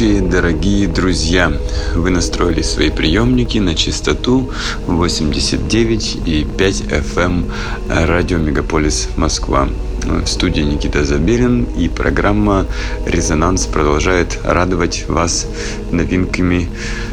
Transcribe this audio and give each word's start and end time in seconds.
ночи, 0.00 0.20
дорогие 0.20 0.88
друзья! 0.88 1.52
Вы 1.94 2.10
настроили 2.10 2.62
свои 2.62 2.90
приемники 2.90 3.58
на 3.58 3.74
частоту 3.74 4.50
89,5 4.86 6.56
FM 6.56 7.16
эм 7.16 7.52
радио 7.88 8.38
Мегаполис 8.38 9.08
Москва. 9.16 9.68
В 10.04 10.26
студии 10.26 10.62
Никита 10.62 11.04
Заберин 11.04 11.64
и 11.76 11.88
программа 11.88 12.66
«Резонанс» 13.06 13.66
продолжает 13.66 14.38
радовать 14.42 15.04
вас 15.06 15.46
новинками 15.92 16.70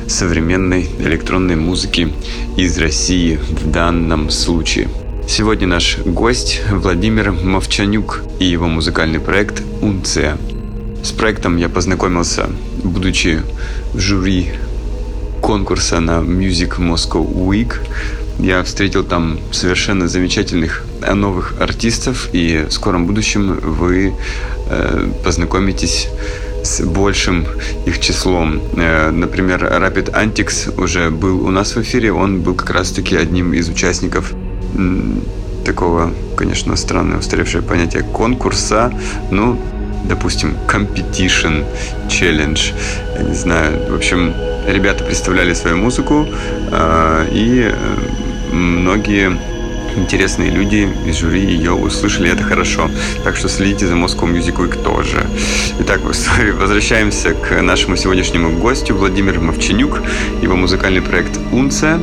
современной 0.07 0.87
электронной 0.99 1.57
музыки 1.57 2.13
из 2.55 2.77
России 2.77 3.35
в 3.35 3.69
данном 3.69 4.29
случае. 4.29 4.87
Сегодня 5.27 5.67
наш 5.67 5.97
гость 6.05 6.61
Владимир 6.71 7.33
Мовчанюк 7.33 8.23
и 8.39 8.45
его 8.45 8.67
музыкальный 8.67 9.19
проект 9.19 9.61
«Унция». 9.81 10.37
С 11.07 11.13
проектом 11.13 11.55
я 11.55 11.69
познакомился, 11.69 12.49
будучи 12.83 13.41
в 13.93 13.99
жюри 13.99 14.51
конкурса 15.41 16.01
на 16.01 16.19
Music 16.19 16.79
Moscow 16.79 17.25
Week. 17.25 17.75
Я 18.39 18.61
встретил 18.61 19.05
там 19.05 19.39
совершенно 19.53 20.09
замечательных 20.09 20.83
э, 21.01 21.13
новых 21.13 21.61
артистов, 21.61 22.27
и 22.33 22.65
в 22.67 22.73
скором 22.73 23.05
будущем 23.05 23.57
вы 23.61 24.15
э, 24.69 25.09
познакомитесь 25.23 26.09
с 26.65 26.81
большим 26.81 27.45
их 27.85 28.01
числом. 28.01 28.61
Э, 28.75 29.09
например, 29.09 29.63
Rapid 29.63 30.11
Antics 30.11 30.77
уже 30.77 31.09
был 31.09 31.47
у 31.47 31.51
нас 31.51 31.77
в 31.77 31.81
эфире, 31.83 32.11
он 32.11 32.41
был 32.41 32.53
как 32.53 32.71
раз-таки 32.71 33.15
одним 33.15 33.53
из 33.53 33.69
участников 33.69 34.33
такого, 35.63 36.11
конечно, 36.35 36.75
странное 36.75 37.19
устаревшее 37.19 37.61
понятие 37.61 38.03
конкурса, 38.03 38.91
ну, 39.31 39.57
допустим, 40.07 40.55
competition, 40.67 41.65
challenge, 42.07 42.73
я 43.15 43.23
не 43.23 43.35
знаю. 43.35 43.91
В 43.91 43.95
общем, 43.95 44.33
ребята 44.67 45.03
представляли 45.03 45.53
свою 45.53 45.77
музыку, 45.77 46.27
а, 46.71 47.27
и 47.31 47.71
э, 47.71 48.53
многие 48.53 49.37
интересные 49.97 50.51
люди 50.51 50.87
из 51.05 51.17
жюри 51.17 51.41
ее 51.41 51.71
услышали, 51.71 52.31
это 52.31 52.43
хорошо. 52.43 52.89
Так 53.23 53.35
что 53.35 53.49
следите 53.49 53.87
за 53.87 53.95
Moscow 53.95 54.31
Music 54.31 54.55
Week 54.57 54.81
тоже. 54.83 55.25
Итак, 55.79 56.01
возвращаемся 56.59 57.33
к 57.33 57.61
нашему 57.61 57.95
сегодняшнему 57.97 58.57
гостю 58.57 58.95
Владимир 58.95 59.39
Мовченюк, 59.39 60.01
его 60.41 60.55
музыкальный 60.55 61.01
проект 61.01 61.39
«Унция». 61.51 61.99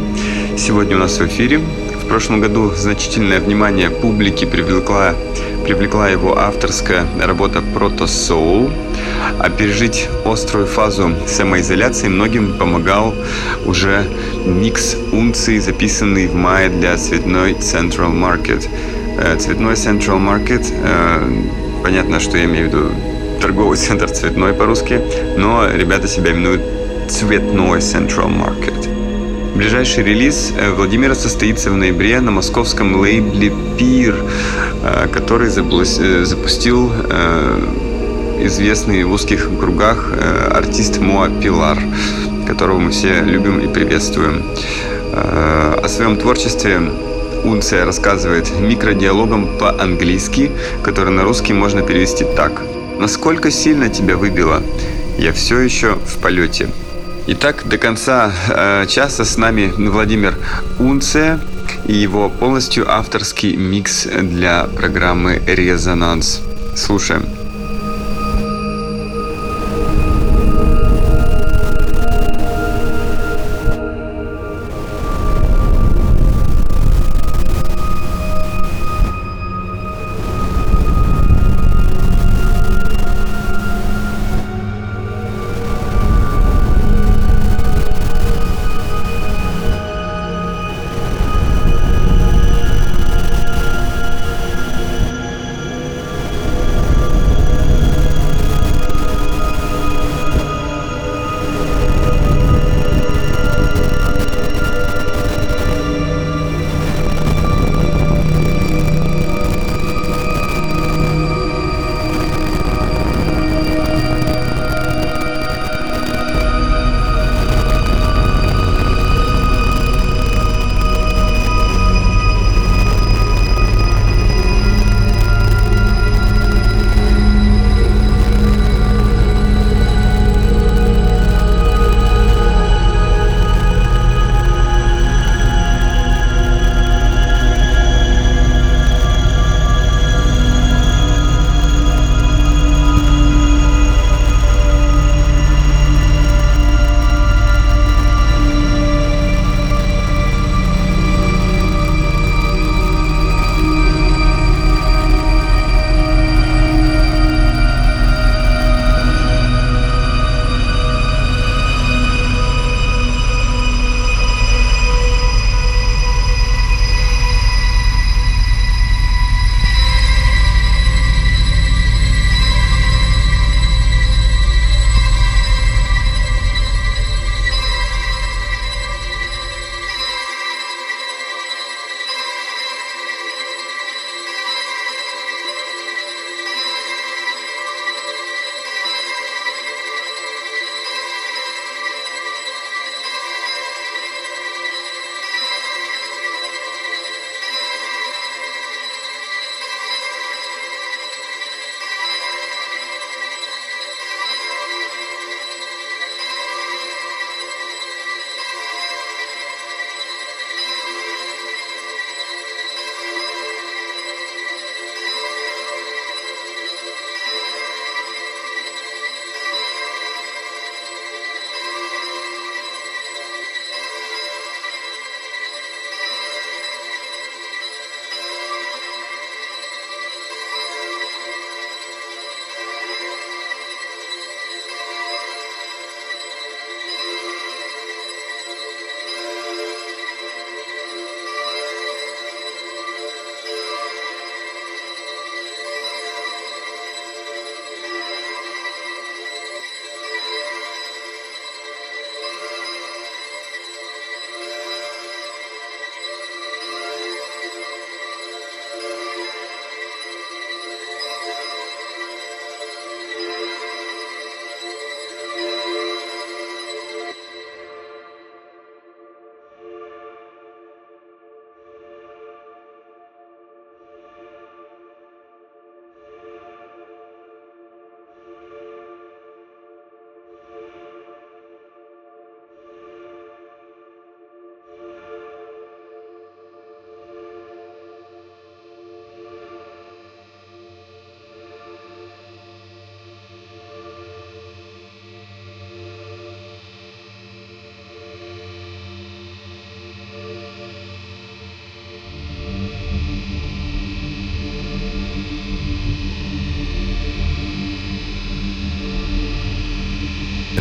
Сегодня 0.59 0.97
у 0.97 1.01
нас 1.01 1.19
в 1.19 1.27
эфире. 1.27 1.61
В 2.05 2.07
прошлом 2.07 2.41
году 2.41 2.71
значительное 2.71 3.41
внимание 3.41 3.89
публики 3.89 4.45
привлекла 4.45 5.15
привлекла 5.65 6.11
его 6.11 6.37
авторская 6.39 7.07
работа 7.19 7.63
«Прото 7.63 8.05
Soul». 8.05 8.71
А 9.39 9.49
пережить 9.49 10.09
острую 10.27 10.67
фазу 10.67 11.15
самоизоляции 11.27 12.09
многим 12.09 12.59
помогал 12.59 13.15
уже 13.65 14.05
микс 14.45 14.97
унций, 15.13 15.59
записанный 15.59 16.27
в 16.27 16.35
мае 16.35 16.69
для 16.69 16.97
цветной 16.99 17.53
Central 17.53 18.13
Market. 18.13 18.69
Э, 19.17 19.37
цветной 19.39 19.73
Central 19.73 20.19
Market, 20.19 20.67
э, 20.71 21.83
понятно, 21.83 22.21
что 22.21 22.37
я 22.37 22.45
имею 22.45 22.67
в 22.67 22.69
виду 22.69 22.91
торговый 23.41 23.77
центр 23.79 24.11
цветной 24.11 24.53
по-русски, 24.53 25.01
но 25.39 25.67
ребята 25.75 26.07
себя 26.07 26.33
именуют 26.33 26.63
цветной 27.09 27.79
Central 27.79 28.29
Market. 28.29 28.84
Ближайший 29.55 30.03
релиз 30.03 30.53
э, 30.59 30.73
Владимира 30.73 31.15
состоится 31.15 31.71
в 31.71 31.77
ноябре 31.77 32.21
на 32.21 32.33
московском 32.33 32.97
лейбле 32.97 33.53
«Пир», 33.79 34.17
э, 34.83 35.07
который 35.13 35.47
э, 35.47 36.25
запустил 36.25 36.93
известный 38.41 39.05
в 39.05 39.13
узких 39.13 39.49
кругах 39.61 40.13
артист 40.51 40.99
Моа 40.99 41.29
Пилар, 41.29 41.79
которого 42.49 42.81
мы 42.81 42.91
все 42.91 43.23
любим 43.23 43.61
и 43.61 43.73
приветствуем. 43.73 44.43
О 45.13 45.87
своем 45.89 46.17
творчестве 46.17 46.83
Унция 47.45 47.85
рассказывает 47.85 48.51
микродиалогом 48.61 49.57
по-английски, 49.59 50.51
который 50.83 51.13
на 51.13 51.23
русский 51.23 51.53
можно 51.53 51.83
перевести 51.83 52.25
так. 52.37 52.61
«Насколько 52.99 53.53
сильно 53.53 53.89
тебя 53.89 54.17
выбило? 54.17 54.63
Я 55.17 55.33
все 55.33 55.61
еще 55.61 55.95
в 55.95 56.19
полете». 56.19 56.69
Итак, 57.27 57.67
до 57.67 57.79
конца 57.79 58.31
э, 58.51 58.85
часа 58.87 59.25
с 59.25 59.39
нами 59.39 59.73
Владимир 59.79 60.37
Унция 60.79 61.41
и 61.87 61.95
его 61.95 62.29
полностью 62.29 62.91
авторский 62.91 63.57
микс 63.57 64.07
для 64.07 64.65
программы 64.65 65.41
«Резонанс». 65.47 66.43
Слушаем. 66.77 67.44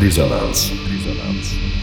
Резонанс. 0.04 0.70
Резонанс. 0.86 1.73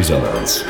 Results. 0.00 0.64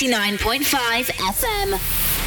89.5 0.00 1.10
FM. 1.10 2.19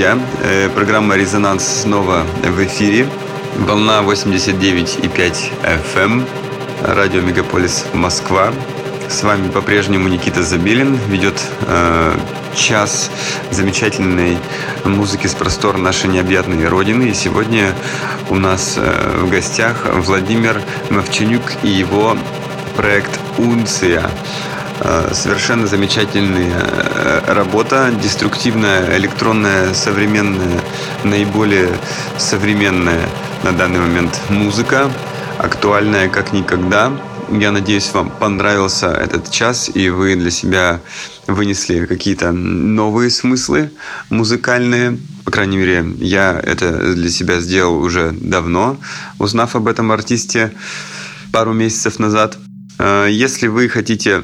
Друзья. 0.00 0.18
Э, 0.42 0.70
программа 0.70 1.14
«Резонанс» 1.14 1.82
снова 1.82 2.24
в 2.42 2.64
эфире. 2.64 3.06
Волна 3.58 4.00
89,5 4.00 5.52
FM. 5.94 6.26
Радио 6.82 7.20
«Мегаполис 7.20 7.84
Москва». 7.92 8.50
С 9.10 9.22
вами 9.22 9.50
по-прежнему 9.50 10.08
Никита 10.08 10.42
Забелин. 10.42 10.98
Ведет 11.08 11.38
э, 11.66 12.14
час 12.54 13.10
замечательной 13.50 14.38
музыки 14.86 15.26
с 15.26 15.34
простор 15.34 15.76
нашей 15.76 16.08
необъятной 16.08 16.66
Родины. 16.66 17.10
И 17.10 17.12
сегодня 17.12 17.74
у 18.30 18.36
нас 18.36 18.76
э, 18.78 19.18
в 19.22 19.28
гостях 19.28 19.84
Владимир 19.96 20.62
Мовчанюк 20.88 21.42
и 21.62 21.68
его 21.68 22.16
проект 22.74 23.20
«Унция». 23.36 24.10
Э, 24.82 25.10
совершенно 25.12 25.66
замечательная 25.66 26.54
э, 26.54 27.34
работа, 27.34 27.92
деструктивная, 28.02 28.96
электронная, 28.96 29.74
современная, 29.74 30.60
наиболее 31.04 31.68
современная 32.16 33.06
на 33.42 33.52
данный 33.52 33.80
момент 33.80 34.18
музыка, 34.30 34.90
актуальная 35.38 36.08
как 36.08 36.32
никогда. 36.32 36.92
Я 37.30 37.52
надеюсь, 37.52 37.92
вам 37.92 38.08
понравился 38.10 38.88
этот 38.88 39.30
час, 39.30 39.70
и 39.72 39.90
вы 39.90 40.16
для 40.16 40.30
себя 40.30 40.80
вынесли 41.26 41.84
какие-то 41.84 42.32
новые 42.32 43.10
смыслы 43.10 43.70
музыкальные. 44.08 44.98
По 45.26 45.30
крайней 45.30 45.58
мере, 45.58 45.84
я 45.98 46.40
это 46.42 46.94
для 46.94 47.10
себя 47.10 47.40
сделал 47.40 47.82
уже 47.82 48.12
давно, 48.12 48.78
узнав 49.18 49.56
об 49.56 49.68
этом 49.68 49.92
артисте 49.92 50.52
пару 51.32 51.52
месяцев 51.52 51.98
назад. 51.98 52.38
Э, 52.80 53.08
если 53.10 53.46
вы 53.48 53.68
хотите 53.68 54.22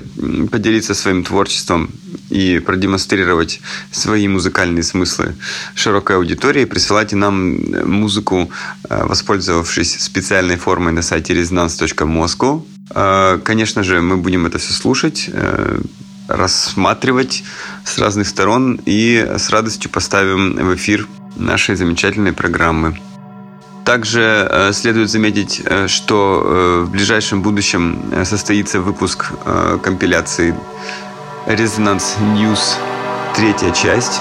поделиться 0.51 0.95
своим 0.95 1.25
творчеством 1.25 1.91
и 2.31 2.59
продемонстрировать 2.59 3.61
свои 3.91 4.27
музыкальные 4.29 4.83
смыслы 4.83 5.35
широкой 5.75 6.17
аудитории, 6.17 6.65
присылайте 6.65 7.17
нам 7.17 7.59
музыку, 7.87 8.51
э, 8.89 9.05
воспользовавшись 9.05 10.01
специальной 10.01 10.57
формой 10.57 10.95
на 10.95 11.03
сайте 11.03 11.35
resonance.moscow. 11.35 12.65
Э, 12.95 13.39
конечно 13.45 13.83
же, 13.83 14.01
мы 14.01 14.17
будем 14.17 14.47
это 14.47 14.59
все 14.59 14.73
слушать, 14.73 15.31
рассматривать 16.29 17.45
с 17.85 17.99
разных 17.99 18.27
сторон 18.27 18.81
и 18.87 19.35
с 19.37 19.51
радостью 19.51 19.91
поставим 19.91 20.55
в 20.57 20.75
эфир 20.75 21.07
нашей 21.37 21.77
замечательной 21.77 22.33
программы. 22.33 22.99
Также 23.87 24.49
э, 24.51 24.73
следует 24.73 25.09
заметить, 25.09 25.63
э, 25.65 25.87
что 25.87 26.43
э, 26.45 26.85
в 26.87 26.91
ближайшем 26.91 27.41
будущем 27.41 28.03
состоится 28.25 28.81
выпуск 28.81 29.31
компиляции 29.83 30.57
Resonance 31.47 32.19
News 32.35 32.79
третья 33.37 33.71
часть. 33.71 34.21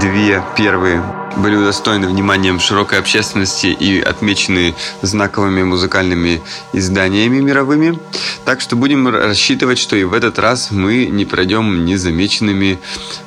Две 0.00 0.42
первые 0.56 1.00
были 1.36 1.54
удостоены 1.54 2.08
вниманием 2.08 2.58
широкой 2.58 2.98
общественности 2.98 3.66
и 3.66 4.00
отмечены 4.00 4.74
знаковыми 5.02 5.62
музыкальными 5.62 6.42
изданиями 6.72 7.40
мировыми. 7.40 7.98
Так 8.44 8.60
что 8.60 8.74
будем 8.74 9.06
рассчитывать, 9.06 9.78
что 9.78 9.96
и 9.96 10.04
в 10.04 10.14
этот 10.14 10.38
раз 10.38 10.70
мы 10.70 11.06
не 11.06 11.24
пройдем 11.24 11.84
незамеченными 11.84 12.80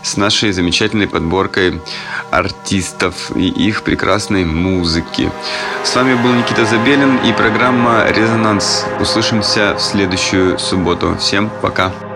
с 0.04 0.18
нашей 0.18 0.52
замечательной 0.52 1.08
подборкой 1.08 1.82
артистов 2.32 3.36
и 3.36 3.48
их 3.48 3.84
прекрасной 3.84 4.46
музыки. 4.46 5.32
С 5.84 5.96
вами 5.96 6.16
был 6.16 6.34
Никита 6.34 6.66
Забелин 6.66 7.18
и 7.26 7.34
программа 7.34 8.06
«Резонанс». 8.10 8.86
Услышимся 9.00 9.76
в 9.76 9.82
следующую 9.82 10.60
субботу. 10.60 11.16
Всем 11.20 11.50
пока! 11.62 12.09